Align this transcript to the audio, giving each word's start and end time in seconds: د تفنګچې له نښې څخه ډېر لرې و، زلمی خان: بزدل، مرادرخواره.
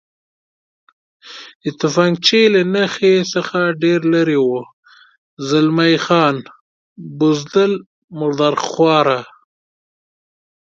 د 1.61 1.65
تفنګچې 1.79 2.41
له 2.53 2.61
نښې 2.73 3.15
څخه 3.33 3.59
ډېر 3.83 3.99
لرې 4.13 4.39
و، 4.47 4.49
زلمی 5.49 5.95
خان: 6.05 6.35
بزدل، 7.19 7.73
مرادرخواره. 8.17 9.19